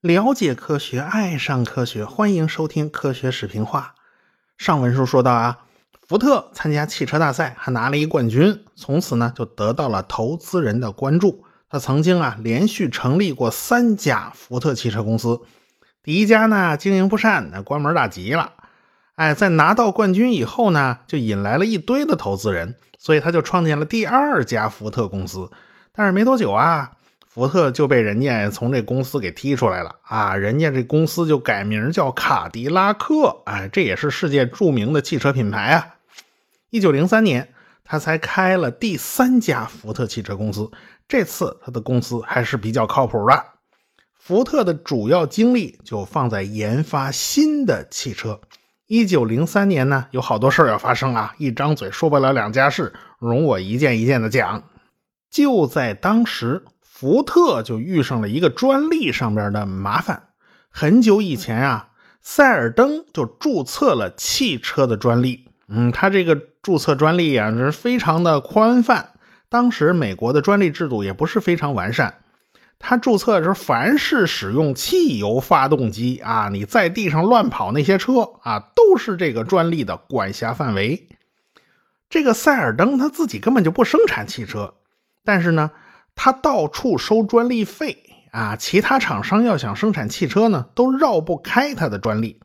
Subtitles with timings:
[0.00, 3.94] 了解科学，爱上科学，欢迎收听科学视频化。
[4.58, 5.60] 上文书说到啊，
[6.06, 11.44] 福特参加汽车大赛还拿了一冠军，从此呢就得到了投资人的关注。
[11.68, 15.40] 他曾经啊连续成立过三家福特汽车公司，
[16.02, 18.52] 第一家呢经营不善，那关门大吉了。
[19.14, 25.50] 哎，在拿到冠军以后呢，就引来了一堆的投资人，所以他就创建了第二家福特公司。
[25.92, 26.92] 但是没多久啊。
[27.26, 30.36] 福特就被人家从这公司给踢出来了啊！
[30.36, 35.96] 人家这公司就改名叫卡迪拉克，哎，这也是世界著名的汽车品牌啊。
[36.70, 37.52] 一九零三年，
[37.82, 40.70] 他才开了第三家福特汽车公司，
[41.08, 43.44] 这次他的公司还是比较靠谱的。
[44.16, 48.40] 福特的主要精力就放在研发新的汽车。
[48.86, 54.64] 一九零三年呢，有好多事儿要发生啊，一张嘴说不了两家事，容我一件一件的讲。
[55.30, 56.62] 就在当时。
[56.96, 60.28] 福特就遇上了一个专利上边的麻烦。
[60.70, 61.88] 很久以前啊，
[62.22, 65.48] 塞尔登就注册了汽车的专利。
[65.66, 69.10] 嗯，他这个注册专利啊是非常的宽泛。
[69.48, 72.14] 当时美国的专利制度也不是非常完善。
[72.78, 81.08] 他注册的时候，凡是使用汽油发动机啊，你在地上乱跑那些车啊，都是这个专利的管辖范围。
[82.08, 84.74] 这个塞尔登他自己根本就不生产汽车，
[85.24, 85.70] 但是呢。
[86.16, 87.98] 他到处收专利费
[88.30, 88.54] 啊！
[88.54, 92.38] 其他厂商要想生产汽车呢，都绕不开他的专利。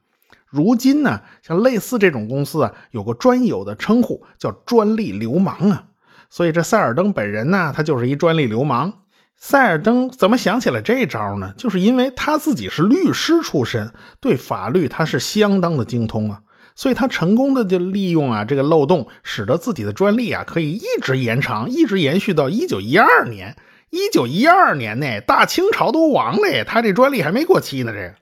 [0.48, 5.84] 如今呢，像类似这种公司啊，有个专有的称呼叫“专利流氓”啊。
[6.32, 8.99] 所以这塞尔登本人呢，他就是一专利流氓。
[9.40, 11.54] 塞尔登怎么想起来这招呢？
[11.58, 16.42] 就是因为他自己是律师出身，对法律他是相当的精通啊。
[16.76, 23.58] 所以他成功的就利用啊这个漏洞，使得自己的专利啊可以一直延长，一直延续到一九一二年。
[23.90, 27.92] 一九一二年呢，大清朝都亡了，他这专利还没过期呢。
[27.92, 28.16] 这个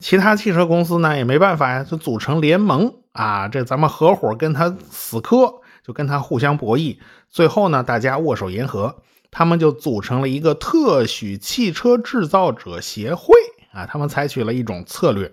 [0.00, 5.54] 其他汽车公司呢也没办法呀，就组成联盟啊，这咱们合伙跟他死磕，
[5.84, 6.98] 就跟他互相博弈。
[7.28, 13.34] 最后呢，大家握手言和，他们就组成了一个特许汽车制造者协会
[13.72, 13.86] 啊。
[13.86, 15.32] 他们采取了一种策略。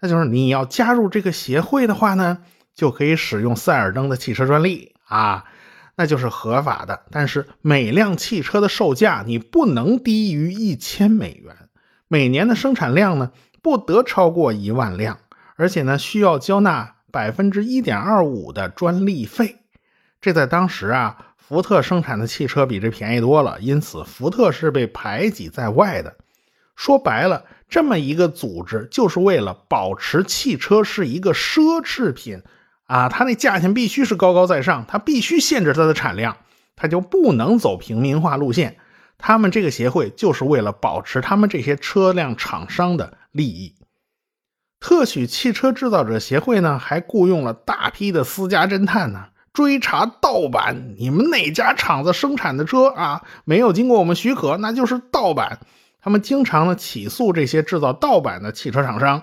[0.00, 2.38] 那就是你要加入这个协会的话呢，
[2.74, 5.44] 就可以使用塞尔登的汽车专利啊，
[5.96, 7.04] 那就是合法的。
[7.10, 11.56] 但是每辆汽车的售价你不能低于一千美元，
[12.08, 13.32] 每年的生产量呢
[13.62, 15.18] 不得超过一万辆，
[15.56, 19.60] 而且呢需要交纳百分之一点二五的专利费。
[20.20, 26.16] 这在当时啊，福特生产的汽车比这便宜多了，因此福特是被排挤在外的。
[26.74, 27.44] 说白了。
[27.68, 32.42] 这么一个组织，就是为了保持汽车是一个奢侈品
[32.84, 36.36] 啊，它那价钱必须是高高在上，它必须限制它的产量，
[36.76, 38.76] 它就不能走平民化路线。
[39.18, 43.74] 他们这个协会就是为了保持他们这些车辆厂商的利益。
[44.78, 50.94] 特许汽车制造者协会呢，还雇佣了大批的私家侦探呢，追查盗版。
[50.98, 55.60] 你们哪家厂子生产的车啊，没有经过我们许可，那就是盗版。
[56.02, 59.22] 他们经常呢起诉这些制造盗版的汽车厂商，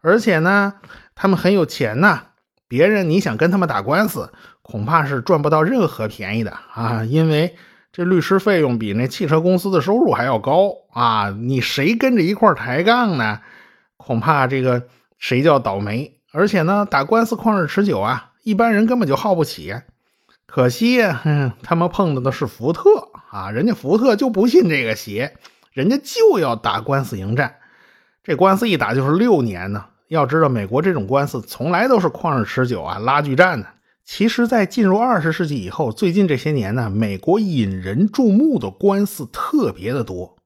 [0.00, 0.72] 而且呢，
[1.14, 2.22] 他们很有钱呐。
[2.66, 7.04] 别人你想跟他们打官司，恐怕是赚不到任何便宜的啊！
[7.04, 7.54] 因为
[7.92, 11.28] 这律师费用比那汽车公司的收入还要高啊！
[11.28, 13.40] 你谁跟着一块抬杠呢？
[13.98, 14.84] 恐怕这个
[15.18, 16.18] 谁叫倒霉。
[16.32, 19.74] 而且呢，打官司旷日持久啊，一般人根本就耗不起。
[20.46, 25.36] 可惜呀，他们碰到的是福特啊，人家福特就不信这个邪。
[25.72, 27.56] 人家就要打官司迎战，
[28.22, 29.86] 这官司一打就是六年呢。
[30.06, 33.66] 要知道，美国这种官司从来都是旷日持久啊，拉锯战呢。
[34.04, 40.36] 其实，在进入二十世纪以后，最近这些年呢，美国引人注目的官司特别的多。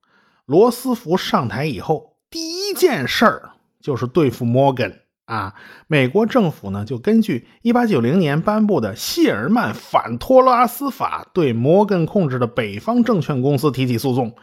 [0.47, 3.51] 罗斯福上台以后，第一件事儿
[3.83, 5.55] 就是对付摩根啊。
[5.87, 14.35] 美国政府呢，就根据一八九零年颁布的谢尔曼反托拉斯法，对摩根控制的北方证券公司提起诉讼。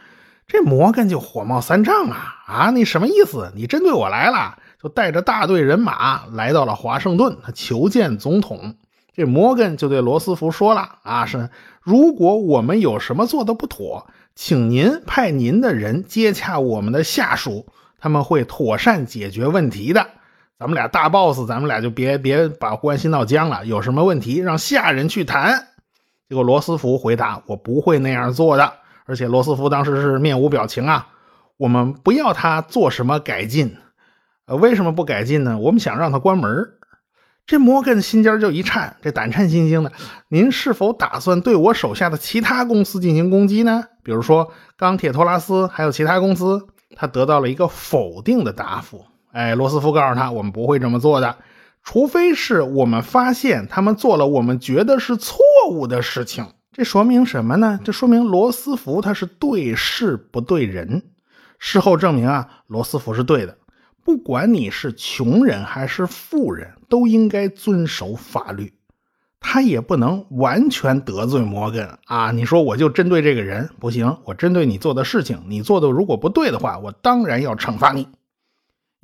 [0.48, 2.70] 这摩根就火冒三丈啊啊！
[2.70, 3.50] 你什么意思？
[3.56, 4.56] 你针对我来了？
[4.80, 8.76] 就带着大队人马来到了华盛顿，他求见总统。
[9.12, 11.50] 这摩根就对罗斯福说了啊：是
[11.82, 14.06] 如果我们有什么做的不妥，
[14.36, 17.66] 请您派您的人接洽我们的下属，
[17.98, 20.06] 他们会妥善解决问题的。
[20.58, 23.66] 咱们俩大 boss，咱们俩就别别把关系闹僵了。
[23.66, 25.66] 有什么问题，让下人去谈。
[26.28, 28.72] 结果罗斯福回答：我不会那样做的。
[29.04, 31.08] 而且罗斯福当时是面无表情啊，
[31.58, 33.76] 我们不要他做什么改进，
[34.46, 35.58] 呃，为什么不改进呢？
[35.58, 36.72] 我们想让他关门
[37.46, 39.92] 这摩根心尖就一颤，这胆颤心惊的。
[40.28, 43.84] 您是否打算对我手下的其他公司进行攻击呢？
[44.02, 46.66] 比如说钢铁托拉斯，还有其他公司？
[46.96, 49.04] 他得到了一个否定的答复。
[49.36, 51.36] 哎，罗斯福告诉他，我们不会这么做的，
[51.82, 55.36] 除非是我们发现他们做了我们觉得是错
[55.70, 56.46] 误的事情。
[56.72, 57.78] 这说明什么呢？
[57.84, 61.02] 这说明罗斯福他是对事不对人。
[61.58, 63.58] 事后证明啊，罗斯福是对的。
[64.02, 68.72] 不管你是穷人还是富人，都应该遵守法律。
[69.38, 72.30] 他也不能完全得罪摩根啊！
[72.30, 78.08] 你说我就针对这个人不行，我针对你做的事情，你做的如果不对的话，我当然要惩罚你。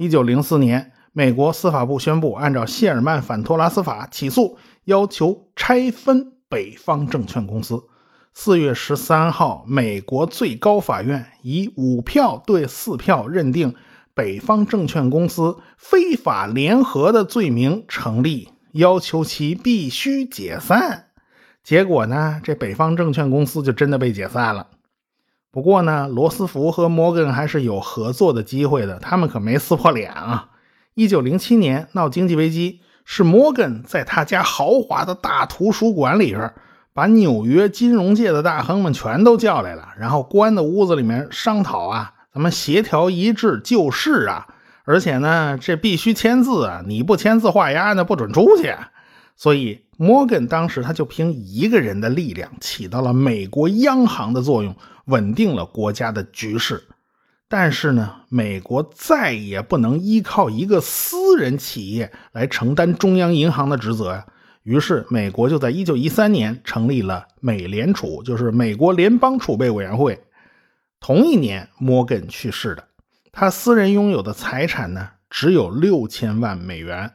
[0.03, 7.85] 一九零四年，美国司法部宣布，按照谢尔曼反托拉斯法起诉，要求拆分北方证券公司。
[8.35, 13.77] 四月十三号，美国最高法院以五票对四票认定。
[14.13, 21.07] 北方证券公司非法联合的罪名成立，要求其必须解散。
[21.63, 24.67] 结果呢，这北方证券公司就真的被解散了。
[25.53, 30.49] 不过呢，罗斯福和摩根还是有合作的机会的，他们可没撕破脸啊。
[30.95, 36.55] 一九零七年闹经济危机，是摩根在他家豪华的大图书馆里边，
[36.95, 42.15] 把纽约金融界的大亨们全都叫来了，然后关在屋子里面商讨啊。
[42.35, 44.47] 咱们协调一致就是啊，
[44.85, 46.83] 而且呢，这必须签字啊！
[46.87, 48.75] 你不签字画押，那不准出去。
[49.43, 54.73] 所以摩根当时他就凭一个人的力量，起到了美国央行的作用，
[55.07, 56.81] 稳定了国家的局势。
[57.49, 64.25] 但是呢，美国再也不能依靠一个私人企业来承担中央银行的职责呀。
[64.63, 70.23] 于是，美国就在一九一三年成立了美联储，就是美国联邦储备委员会。
[71.01, 72.85] 同一年，摩根去世的，
[73.33, 77.11] 他私人拥有的财产呢，只有六千万美元。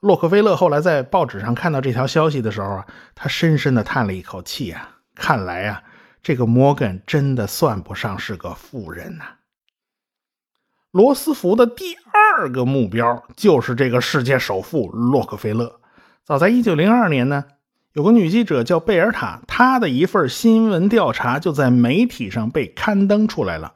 [0.00, 5.82] 洛克菲勒后来在报纸上看到这条消息的时候啊，他深深的叹了一口气啊，看来啊，
[6.22, 9.24] 这个摩根真的算不上是个富人呐。
[10.90, 15.80] 罗斯福的第二个目标就是这个世界首富洛克菲勒。
[16.24, 17.44] 早在一九零二年呢。
[17.94, 23.72] 有个女记者叫贝尔塔，她的一份新闻调查就在媒体上被刊登出来了。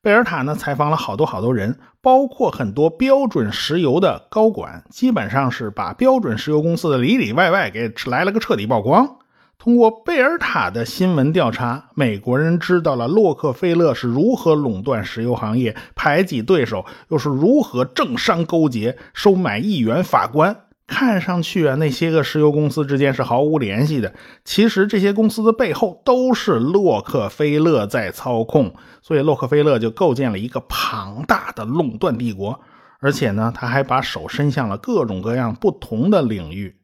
[0.00, 9.18] 贝尔塔呢，采访了好多好多人，包括很多标准石油的高管，基本上是把标准石油公司的里里外外给来了个彻底曝光。
[9.58, 20.56] 通过贝尔塔的新闻调查，美国人知道了洛克菲勒是如何垄断石油行业、排挤对手，又是如何政商勾结、收买议员、法官。
[20.88, 24.12] 看上去啊，那些个石油公司之间是毫无联系的。
[24.42, 32.58] 其实这些公司的背后都是洛克菲勒在操控，所以洛克菲勒就构建了一个庞大的垄断帝国。
[33.00, 36.80] 而且呢，他还把手伸向了各种各样不同的领域。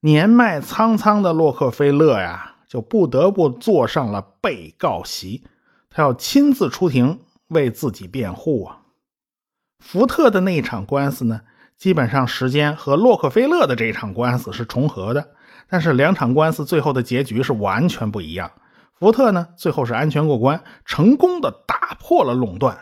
[0.00, 5.44] 年迈苍苍的洛克菲勒呀，就不得不坐上了被告席，
[5.88, 8.80] 他要亲自出庭为自己辩护啊。
[9.78, 11.40] 福特的那一场官司呢？
[11.78, 15.28] 基本上时间和洛克菲勒的这一场官司是重合的，
[15.70, 18.50] 但是两场官司最后的结局是完全不一样。
[18.98, 22.76] 福特呢，最后是安全过关，成功的打破了垄断。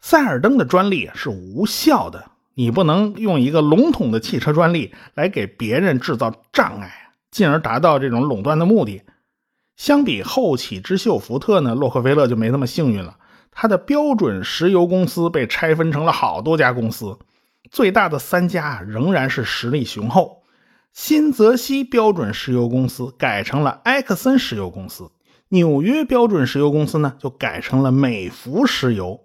[0.00, 2.24] 塞尔登的专利是无效的，
[2.54, 6.90] 你不能用一个笼统的汽车专利来给别人制造障碍，
[7.30, 9.02] 进而达到这种垄断的目的。
[9.76, 13.18] 相比后起之秀福特呢，洛克菲勒就没那么幸运了，
[13.50, 17.18] 他的标准石油公司被拆分成了好多家公司。
[17.72, 20.42] 最大的三家仍然是实力雄厚，
[20.92, 25.10] 新泽西标准石油公司改成了埃克森石油公司，
[25.48, 29.24] 纽约标准石油公司呢就改成了美孚石油，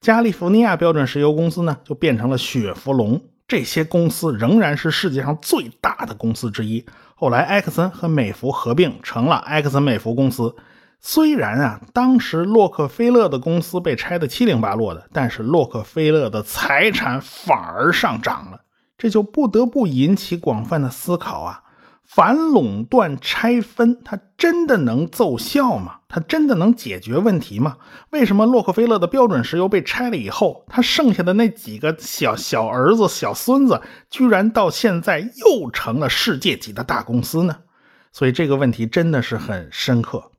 [0.00, 3.22] 加利福尼亚标准石油公司呢就变成了雪佛龙。
[3.46, 6.84] 这些公司仍然是世界上最大的公司之一。
[7.14, 10.56] 后来埃克森和美孚合并成了埃克森美孚公司。
[11.00, 18.60] 虽然啊，当时洛克菲勒的公司被拆得七零八落的，但是洛克菲勒的财产反而上涨了，
[18.98, 21.62] 这就不得不引起广泛的思考啊。
[22.08, 25.96] 反垄断拆分，它真的能奏效吗？
[26.08, 27.78] 它真的能解决问题吗？
[28.10, 37.56] 为什么洛克菲勒的标准石油被拆了以后，他剩下的那几个小小儿子、小孙子，居然到现在又成了世界级的大公司呢？
[38.12, 40.30] 所以这个问题真的是很深刻。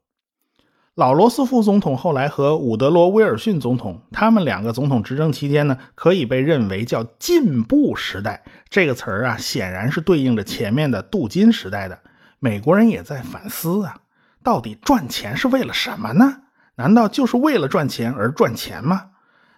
[0.97, 8.43] 老罗斯福总统后来和伍德罗·威尔逊总统，他们两个总统执政期间呢，可以被认为叫进步时代。
[8.67, 11.99] 这个词儿啊，显然是对应着前面的镀金时代的。
[12.39, 13.97] 美国人也在反思啊，
[14.41, 16.37] 到底赚钱是为了什么呢？
[16.77, 19.09] 难道就是为了赚钱而赚钱吗？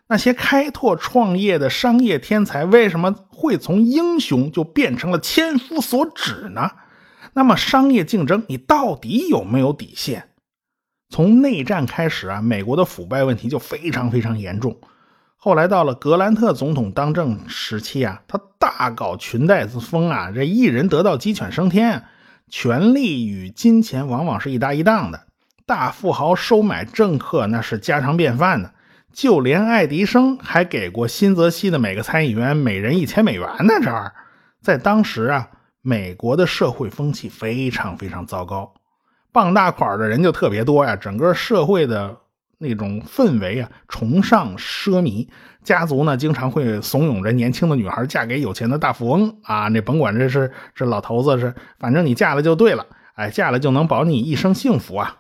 [0.07, 6.69] 那些开拓创业的商业天才为什么会从英雄就变成了千夫所指呢？
[7.31, 10.25] 那么商业竞争，你到底有没有底线？
[11.09, 14.77] 从内战开始啊，美国的腐败问题就非常非常严重。
[15.35, 22.03] 后来到了格兰特总统当政时期啊，他大搞裙带子风啊，这一人得道鸡犬升天，
[22.49, 25.25] 权力与金钱往往是一搭一档的，
[25.65, 28.73] 大富豪收买政客那是家常便饭的。
[29.11, 33.73] 就连爱迪生还给过新泽西的每个参议员每人一千美元呢。
[33.81, 34.13] 这儿，
[34.61, 35.49] 在当时啊，
[35.81, 38.73] 美国的社会风气非常非常糟糕，
[39.31, 40.95] 傍大款的人就特别多呀。
[40.95, 42.15] 整个社会的
[42.57, 45.27] 那种氛围啊，崇尚奢靡，
[45.63, 49.67] 家族呢经常会怂恿着年轻的女孩嫁给有钱的大富翁啊。
[49.69, 55.15] 那甭管这是这老头子是，反正你嫁了就对了，哎，嫁了就能保你一生幸福啊。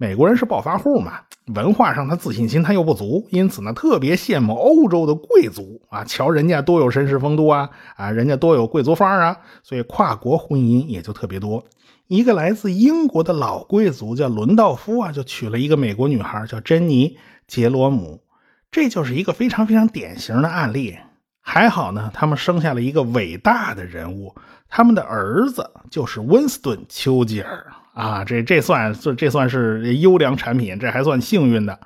[0.00, 1.22] 美国人是暴发户嘛，
[1.56, 11.64] 文化上他自信心他又不足，因此呢特别羡慕欧洲的贵族啊，瞧人家多有绅士风度啊，啊人家多有贵族范儿啊，所以跨国婚姻也就特别多。
[12.08, 17.10] 一个来自英国的老贵族叫伦道夫啊，就娶了一个美国女孩叫珍妮·
[17.46, 18.22] 杰罗姆，
[18.70, 20.96] 这就是一个非常非常典型的案例。
[21.42, 24.34] 还好呢，他们生下了一个伟大的人物，
[24.70, 27.66] 他们的儿子就是温斯顿·丘吉尔。
[27.92, 31.78] 啊，这这算这这算是优良产品，这还算幸运的。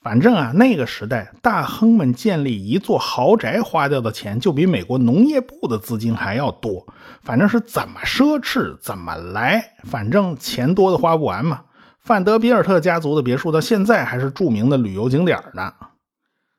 [0.00, 6.86] 反正啊，那个时代大亨们建立一座豪宅花掉的钱，就比美国农业部的资金还要多。
[7.22, 11.64] 反正是怎么奢侈怎么来，反正钱多的花不完嘛。
[12.00, 15.74] 范德比尔特家族的别墅到现在还是著名的旅游景点呢。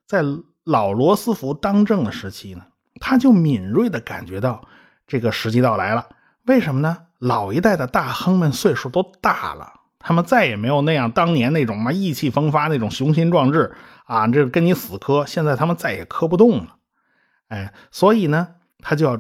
[0.05, 0.21] 在
[0.63, 2.61] 老罗斯福当政的时期呢，
[2.99, 4.61] 他就敏锐地感觉到
[5.07, 6.05] 这个时机到来了。
[6.45, 6.97] 为什么呢？
[7.19, 13.75] 老一代的大亨们岁数都大了，他们再也没有那样当年那种嘛意气风发、那种雄心壮志
[14.05, 15.25] 啊，这跟你死磕。
[15.25, 16.75] 现在他们再也磕不动了，
[17.49, 18.47] 哎，所以呢，
[18.79, 19.17] 他就要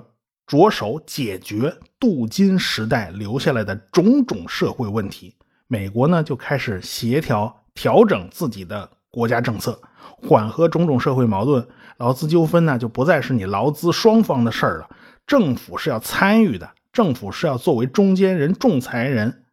[0.47, 5.35] 着手解决镀金时代留下来的种种社会问题。
[5.67, 9.79] 美国呢，就开始协调调整自己的国家政策，
[10.23, 11.67] 缓和种种社会矛盾。
[11.97, 14.89] 劳资纠纷呢，就不再是你劳资双方的事儿了，
[15.27, 16.71] 政府是要参与的。
[16.91, 19.43] 政府是要作为中间人、仲裁人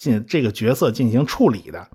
[0.00, 1.88] 进这个角色进行处理的。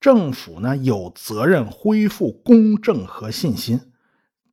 [0.00, 3.80] 政府呢有责任恢复公正和信心。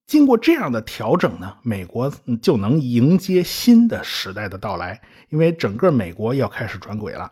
[0.06, 5.02] 经过这样的调整呢，美国就能迎接新的时代的到来。
[5.30, 7.32] 因为整个美国要开始转轨了。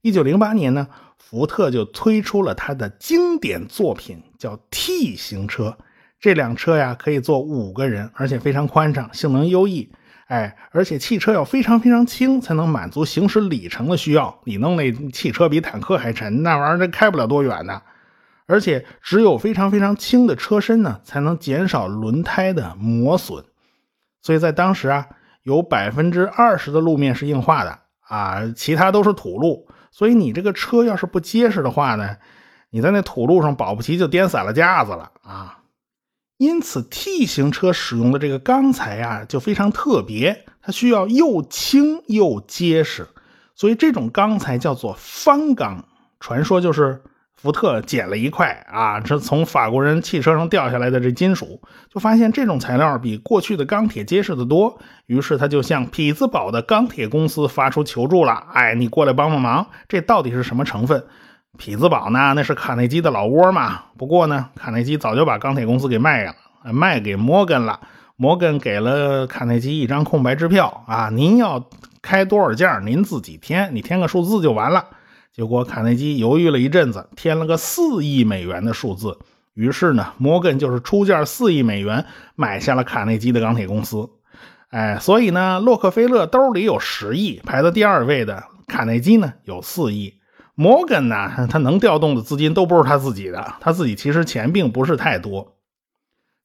[0.00, 5.76] 一九零八年呢，福特就推出了他的经典作品，叫 T 型车。
[6.18, 9.92] 这辆车呀可以坐五个人，而且非常宽敞，性能优异。
[10.30, 14.40] 哎，而且汽车要非常非常轻，才能满足行驶里程的需要。
[14.44, 17.82] 你弄那汽车比坦克还沉，那玩意儿开不了多远呢。
[18.46, 23.44] 而且只有非常非常轻的车身呢，才能减少轮胎的磨损。
[24.22, 25.08] 所以在当时啊，
[25.42, 29.66] 有百分之二十的路面是硬化的啊，其他都是土路。
[29.90, 32.16] 所以你这个车要是不结实的话呢，
[32.70, 35.56] 你在那土路上保不齐就颠散了架子了啊。
[36.40, 43.06] 因此，T 型车使用的这个钢材啊，就非常特别，它需要又轻又结实，
[43.54, 45.84] 所以这种钢材叫做方钢。
[46.18, 47.02] 传说就是
[47.36, 51.60] 福特捡了一块啊，这从法国人汽车上掉下来的这金属，
[51.92, 58.46] 就发现这种材料比过去的钢铁结实的多，于是他就向匹兹堡的钢铁公司发出求助了。
[58.54, 61.04] 哎，你过来帮帮忙，这到底是什么成分？
[61.58, 63.82] 匹兹堡呢，那是卡内基的老窝嘛。
[63.98, 66.34] 不过呢，卡内基早就把钢铁公司给卖了，
[66.72, 67.80] 卖给摩根了。
[68.16, 71.68] 摩根给了卡内基一张空白支票啊，您要
[72.02, 74.86] 开多少件，您自己填，你填个数字就完了。
[75.32, 79.18] 结果卡内基犹豫了一阵子，填了个四亿美元的数字。
[79.54, 82.04] 于是呢，摩根就是出价四亿美元
[82.36, 84.08] 买下了卡内基的钢铁公司。
[84.68, 90.14] 哎，所以呢，洛克菲勒兜里有十亿，排在第二位的卡内基呢有四亿。
[90.54, 95.56] 摩根呢，他能调动的资金都不是他自己的，他自己其实钱并不是太多。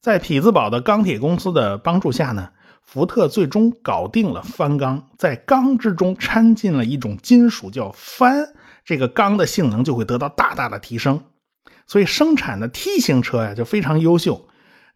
[0.00, 2.50] 在匹兹堡的钢铁公司的帮助下呢，
[2.82, 8.52] 福特最终搞定了翻钢，在钢之中掺进了一种金属叫钒，
[8.84, 11.24] 这个钢的性能就会得到大大的提升，
[11.86, 14.46] 所以生产的 T 型车呀就非常优秀。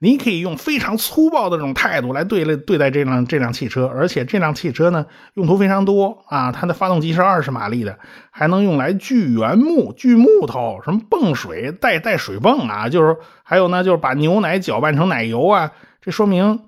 [0.03, 5.05] 你可以用非常粗暴的这种态度来对待对待这辆这辆汽车，而且这辆汽车呢
[5.35, 7.99] 用途非常多啊，它的发动机是二十马力的，
[8.31, 15.73] 还能用来锯原木、锯木头，什么泵水带带水泵啊，就是还有呢，就是把牛奶搅拌成奶油啊。
[16.01, 16.61] 这说明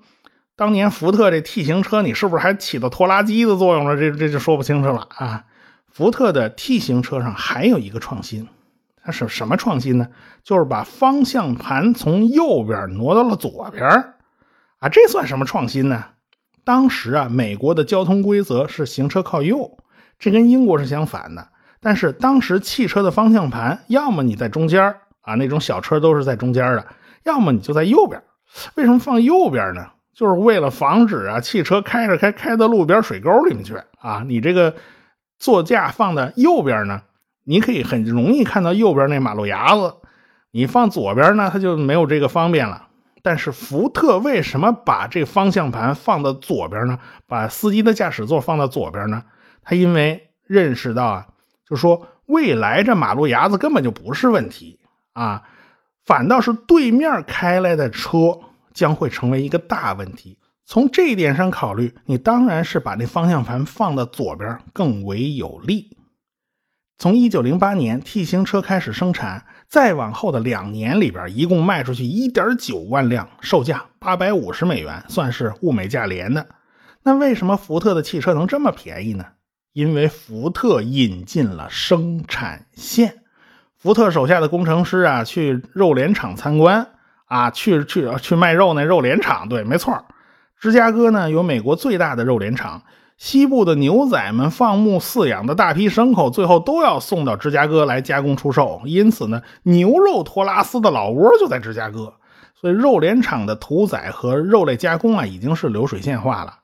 [0.55, 3.97] 当年福特这 T 型车，你是不是还起到拖拉机的作用了？
[3.97, 5.45] 这这就说不清楚了啊。
[5.91, 8.47] 福特的 T 型车上还有一个创新，
[9.03, 10.07] 它是什么创新呢？
[10.43, 13.85] 就是把方向盘从右边挪到了左边
[14.79, 16.05] 啊，这算什么创新呢？
[16.63, 19.77] 当时啊，美国的交通规则是行车靠右，
[20.17, 21.49] 这跟英国是相反的。
[21.81, 26.87] 但是当时汽车的方向盘，要么你在中间啊，那种小车都是在中间的，
[27.23, 28.23] 要么你就在右边。
[28.75, 29.87] 为什么放右边呢？
[30.13, 34.23] 就是为了防止啊，汽车开着开开到路边水沟里面去啊。
[34.25, 34.75] 你这个
[35.39, 37.01] 座驾放在右边呢，
[37.43, 39.95] 你可以很容易看到右边那马路牙子。
[40.51, 42.87] 你放左边呢，它就没有这个方便了。
[43.21, 46.99] 但是福特为什么把这方向盘放到左边呢？
[47.25, 49.23] 把司机的驾驶座放到左边呢？
[49.63, 51.27] 他因为认识到啊，
[51.67, 54.79] 就说未来这马路牙子根本就不是问题
[55.13, 55.43] 啊，
[56.05, 58.39] 反倒是对面开来的车
[58.73, 60.37] 将会成为一个大问题。
[60.65, 65.97] 从这一点上考虑，你当然是把那方向盘放到左边更为有利。
[67.03, 76.47] 从一九零八年 T 型车开始生产，再往后的两年里边，一共卖出去一点九万辆，售价八百五十美元，算是物美价廉的。
[77.03, 79.25] 那为什么福特的汽车能这么便宜呢？
[79.73, 83.15] 因为福特引进了生产线。
[83.77, 86.87] 福特手下的工程师啊，去肉联厂参观
[87.25, 90.05] 啊，去去去卖肉那肉联厂，对，没错，
[90.57, 92.81] 芝加哥呢有美国最大的肉联厂。
[93.17, 98.81] 西部的牛仔们放牧饲养的大批牲口，最后都要送到芝加哥来加工出售。
[98.85, 102.15] 因此呢，牛肉托拉斯的老窝就在芝加哥。
[102.59, 106.59] 所以，肉联厂的屠宰和肉类加工啊，已经是流水线化了。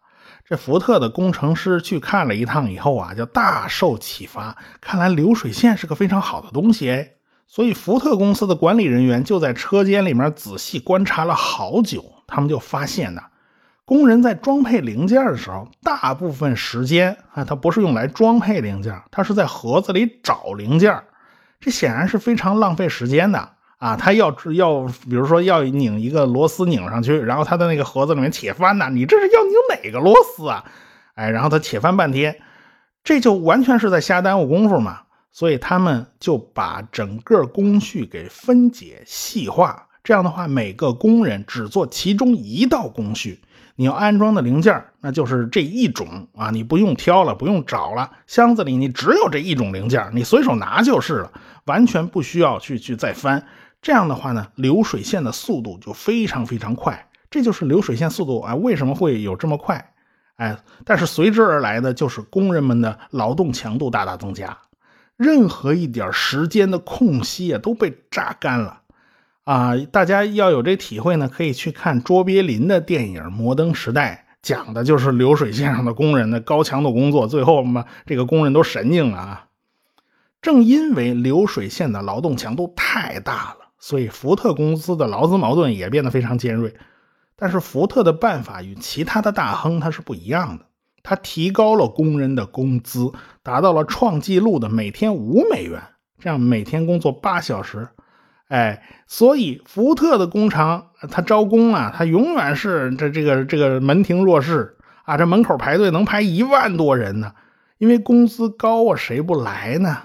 [0.45, 4.57] 这福特的工程师去看了一趟以后啊，就大受启发。
[4.81, 7.11] 看来流水线是个非常好的东西哎。
[7.47, 13.21] 所以，福特公司的管理人员就在车间里面仔细观察了好久，他们就发现呢。
[13.89, 20.95] 工人在装配零件的时候，大部分时间啊，他不是用来装配零件，他是在盒子里找零件。
[21.59, 23.95] 这显然是非常浪费时间的啊！
[23.95, 30.63] 他要要，比如说要拧一个螺丝拧上去，然后他的那个盒子里面铁翻呢，你这是要拧哪个螺丝啊？
[31.15, 32.39] 哎，然后他铁翻半天，
[33.03, 34.99] 这就完全是在瞎耽误功夫嘛。
[35.31, 43.41] 所以他们就把整个工序给分解细化，这样的话，每个工人只做其中一道工序。
[43.75, 51.31] 你要安装的零件，那就是这一种啊，你不用挑了，不用找了，箱子里你只有这一种零件，你随手拿就是了，
[51.65, 53.45] 完全不需要去去再翻。
[53.81, 57.07] 这样的话呢，流水线的速度就非常非常快。
[57.29, 59.93] 这就是流水线速度啊，为什么会有这么快？
[60.35, 64.57] 哎，但是随之而来的就是工人们的劳动强度大大增加，
[65.15, 68.78] 任何一点时间的空隙啊都被榨干了。
[69.43, 79.45] 啊，大家要有这体会呢，可以去看卓别林的电影《摩登时代》，讲的就是流水线上的工人的高强度工作，最后嘛，这个工人都神经了啊。
[80.41, 86.75] 正因为流水线的劳动强度太大了，所以福特公司的劳资矛盾也变得非常尖锐。
[87.35, 90.65] 但是福特的办法与其他的大亨他是不一样的，
[91.01, 95.81] 他提高了工人的工资，达到了创纪录的每天五美元，
[96.19, 97.89] 这样每天工作八小时。
[98.49, 107.33] 哎，所以福特的工厂，他招工啊，他永远是这这个这个门庭若市啊，这门口排队能排一万多人呢，
[107.77, 109.97] 因为工资高啊，谁不来呢？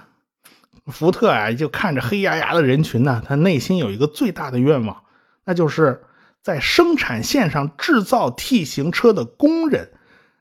[0.85, 5.03] 福特啊，就看着黑压压的人群呢，他内心有一个最大的愿望，
[5.43, 6.03] 那就是
[6.43, 9.89] 在生产线上制造 T 型车的工人，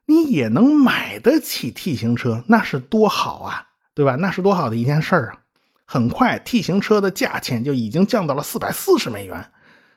[0.05, 4.17] 你也能买得起 T 型车，那是多好啊，对吧？
[4.17, 5.39] 那是多好的一件事儿啊！
[5.87, 9.51] 很快，T 型车的价钱就已经降到了四百四十美元，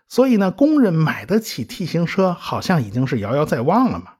[0.09, 4.13] 所以呢，工人买得起 T 型车好像已经是遥遥在望了嘛。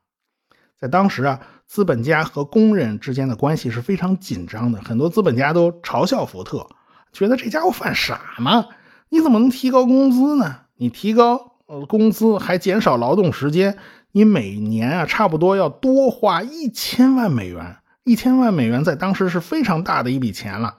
[0.80, 6.68] 在当时啊，资本家和工人之间的关系是非常紧张的，很多资本家都嘲笑福特，
[7.12, 8.68] 觉得这家伙犯傻吗？
[9.10, 10.62] 你怎么能提高工资呢？
[10.76, 13.78] 你提高呃工资还减少劳动时间，
[14.12, 20.78] 你每年啊差不多要多花一千万美元，一千万美元在当时是非常大的一笔钱了。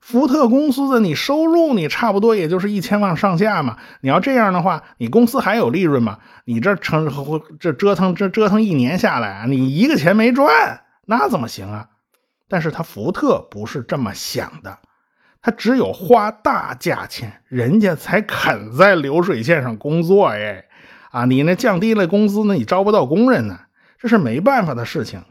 [0.00, 6.18] 福特公司的你收入你差不多也就是一千万上下嘛，你要这样的话，你公司还有利润吗？
[6.44, 7.10] 你这成
[7.60, 11.88] 这折腾这折腾一年下来啊，你一个钱没赚，那怎么行啊？
[12.48, 14.78] 但是他福特不是这么想的，
[15.42, 20.64] 他只有花大价钱，人家才肯在流水线上工作哎，
[21.10, 23.58] 啊，你那降低了工资呢，你招不到工人呢，
[23.98, 25.22] 这是没办法的事情。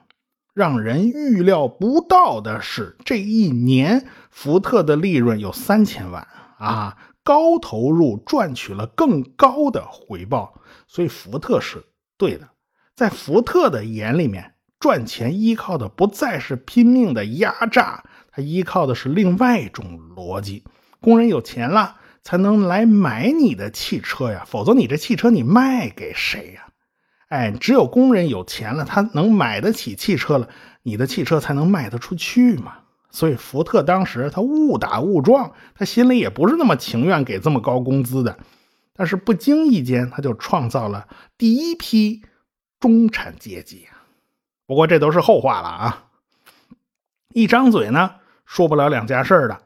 [0.58, 11.86] 让人预料不到的是，这一年福特的利润有三千万啊，高投入赚取了更高的回报，所以福特是
[12.17, 12.50] 对的。
[12.96, 20.63] 在福特的眼里面，赚钱依靠的不再是拼命的压榨，它依靠的是另外一种逻辑，
[21.00, 26.66] 工人有钱了才能来买你的汽车呀，否则你这汽车你卖给谁呀？
[27.28, 30.48] 哎，只有工人有钱了，他能买得起汽车了，
[30.84, 32.74] 你的汽车才能卖得出去嘛。
[33.10, 38.38] 所以福特当时他误打误撞，他心里也不是那么情愿给这么高工资的，
[38.94, 42.24] 但是不经意间他就创造了第一批
[42.80, 43.88] 中产阶级
[44.66, 46.04] 不过这都是后话了啊。
[47.34, 48.12] 一张嘴呢，
[48.46, 49.62] 说不了两家事的。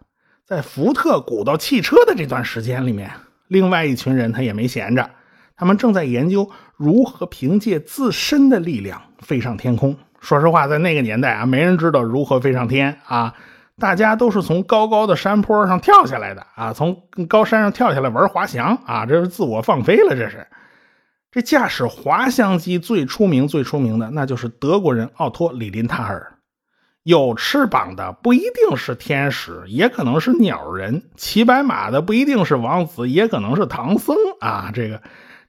[0.45, 3.12] 在福特鼓捣汽车的这段时间里面，
[3.47, 5.12] 另外一群人他也没闲着，
[5.56, 9.95] 他们正在研究如何凭借自身的力量飞上天空。
[10.19, 13.35] 说实话，在那个年代啊，没人知道如何飞上天啊，
[13.77, 20.47] 大家都是从高高的山坡上跳下来的啊，从高山上跳下来玩滑翔啊，这是自我放飞了，这是。
[21.31, 26.33] 这驾驶滑翔机最出名、最出名的，那就是德国人奥托·李林塔尔。
[27.03, 34.71] 有翅膀的不一定是天使，也可能是鸟人；骑白马的不一定是王子，也可能是唐僧啊。
[34.71, 35.01] 这个，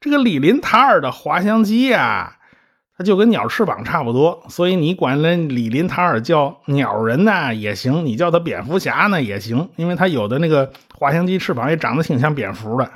[0.02, 2.36] 这个李林塔尔的滑翔机呀。
[2.94, 12.88] 它就跟鸟翅膀差不多，所以你管那李林塔尔叫鸟人呢也行，你叫他蝙蝠侠呢也行，因为他有的那个滑翔机翅膀也长得挺像蝙蝠的。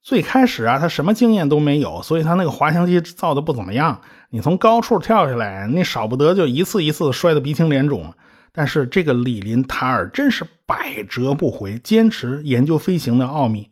[0.00, 4.00] 最开始啊，他什么经验都没有，所以他那个滑翔机造的不怎么样。
[4.30, 8.14] 你从高处跳下来，那少不得就一次一次摔得鼻青脸肿。
[8.50, 13.68] 但是这个李林塔尔真是百折不回，坚持研究飞行的奥秘，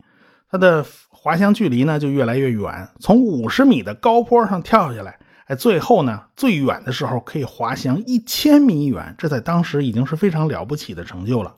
[0.51, 0.85] 他的
[1.23, 5.17] 滑翔距离呢就越来越远，从五十米的高坡上跳下来。
[5.45, 11.55] 哎，最后呢，最远的时候可以滑翔一千米远，这在当时已经是非常了不起的成就了。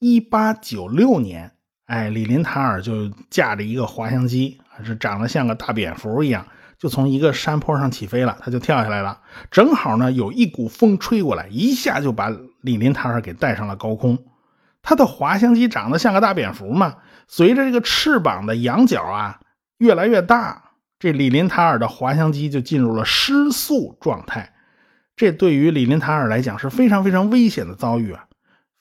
[0.00, 1.52] 一八九六年，
[1.86, 6.44] 哎，李林塔尔就驾着一个滑翔机，还是长得像个大蝙蝠一样，
[6.76, 9.20] 就从一个山坡上起飞了，他就跳下来了。
[9.52, 12.28] 正好呢，有一股风吹过来，一下就把
[12.60, 14.18] 李林塔尔给带上了高空。
[14.82, 16.96] 他的滑翔机长得像个大蝙蝠嘛，
[17.32, 19.40] 随着这个翅膀的仰角啊
[19.78, 20.72] 越来越大。
[20.98, 24.52] 这李林塔尔的滑翔机就进入了失速状态，
[25.16, 28.26] 这对于李林塔尔来讲是非常非常危险的遭遇啊！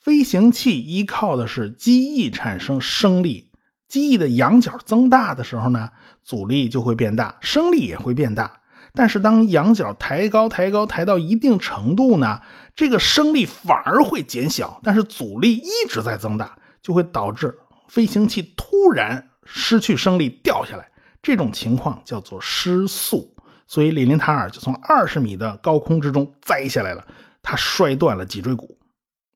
[0.01, 3.51] 飞行器依靠的是机翼产生升力，
[3.87, 5.91] 机翼的仰角增大的时候呢，
[6.23, 8.59] 阻力就会变大，升力也会变大。
[8.93, 12.41] 但是当仰角抬高、抬高、抬到一定程度呢，
[12.75, 17.57] 这个升力反而会减小，但是阻力一直在增大，就会导致
[17.89, 20.89] 飞行器突然失去升力掉下来。
[21.21, 23.35] 这种情况叫做失速，
[23.67, 27.05] 所以李林塔尔就从二十米的高空之中栽下来了，
[27.41, 28.79] 他摔断了脊椎骨。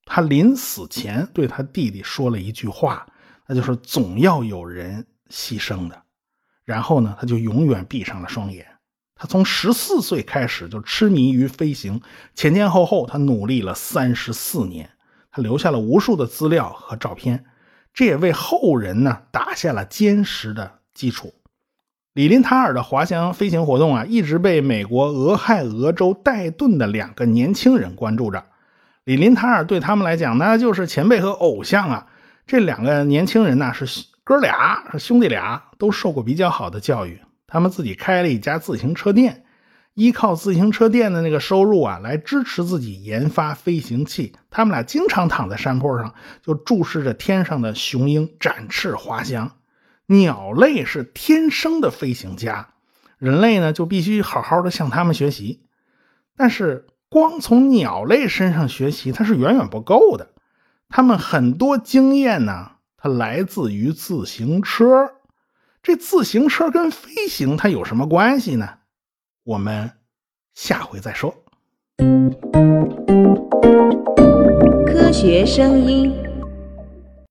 [0.05, 3.05] 他临死前对他弟弟说了一句话，
[3.47, 6.01] 那就是总要有人牺牲的。
[6.63, 8.65] 然后呢，他就永远闭上了双眼。
[9.15, 12.01] 他从十四岁开始就痴迷于飞行，
[12.33, 14.89] 前前后后他努力了三十四年，
[15.31, 17.43] 他留下了无数的资料和照片，
[17.93, 21.33] 这也为后人呢打下了坚实的基础。
[22.13, 28.45] 李林塔尔的滑翔飞行活动啊，一直被美国俄亥俄州戴顿的两个年轻人关注着。
[29.03, 32.07] 李林塔尔对他们来讲，那就是前辈和偶像啊。
[32.45, 37.19] 这两个年轻人呢，是哥俩，是兄弟俩，都受过比较好的教育。
[37.47, 39.43] 他们自己开了一家自行车店，
[39.93, 44.33] 依靠自行车店的那个收入啊，来支持自己研发飞行器。
[44.49, 49.51] 他们俩经常躺在山坡上，就注视着天上的雄鹰展翅滑翔。
[50.07, 52.69] 鸟类是天生的飞行家，
[53.17, 55.63] 人类呢就必须好好的向他们学习。
[56.35, 60.29] 但是光从鸟类身上学习，它是远远不够的。
[60.89, 65.11] 他们很多经验呢，它来自于自行车。
[65.81, 68.79] 这自行车跟飞行它有什么关系呢？
[69.43, 69.91] 我们
[70.53, 71.33] 下回再说。
[74.87, 76.32] 科学声音。